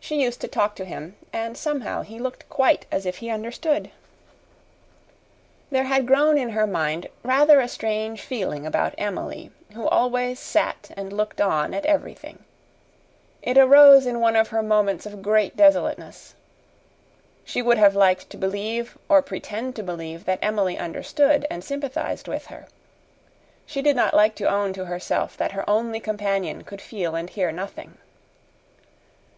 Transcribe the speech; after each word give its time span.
She 0.00 0.22
used 0.22 0.40
to 0.40 0.48
talk 0.48 0.74
to 0.76 0.86
him, 0.86 1.16
and, 1.34 1.54
somehow, 1.54 2.00
he 2.00 2.18
looked 2.18 2.48
quite 2.48 2.86
as 2.90 3.04
if 3.04 3.18
he 3.18 3.28
understood. 3.28 3.90
There 5.70 5.84
had 5.84 6.06
grown 6.06 6.38
in 6.38 6.50
her 6.50 6.66
mind 6.66 7.08
rather 7.22 7.60
a 7.60 7.68
strange 7.68 8.22
feeling 8.22 8.64
about 8.64 8.94
Emily, 8.96 9.50
who 9.74 9.86
always 9.86 10.38
sat 10.38 10.92
and 10.96 11.12
looked 11.12 11.42
on 11.42 11.74
at 11.74 11.84
everything. 11.84 12.42
It 13.42 13.58
arose 13.58 14.06
in 14.06 14.18
one 14.18 14.34
of 14.34 14.48
her 14.48 14.62
moments 14.62 15.04
of 15.04 15.20
great 15.20 15.58
desolateness. 15.58 16.34
She 17.44 17.60
would 17.60 17.76
have 17.76 17.94
liked 17.94 18.30
to 18.30 18.38
believe 18.38 18.96
or 19.10 19.20
pretend 19.20 19.76
to 19.76 19.82
believe 19.82 20.24
that 20.24 20.38
Emily 20.40 20.78
understood 20.78 21.46
and 21.50 21.62
sympathized 21.62 22.26
with 22.28 22.46
her. 22.46 22.66
She 23.66 23.82
did 23.82 23.96
not 23.96 24.14
like 24.14 24.34
to 24.36 24.48
own 24.48 24.72
to 24.72 24.86
herself 24.86 25.36
that 25.36 25.52
her 25.52 25.68
only 25.68 26.00
companion 26.00 26.64
could 26.64 26.80
feel 26.80 27.14
and 27.14 27.28
hear 27.28 27.52
nothing. 27.52 27.98